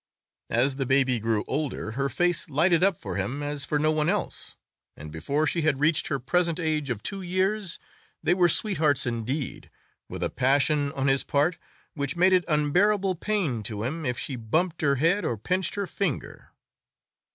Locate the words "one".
3.91-4.09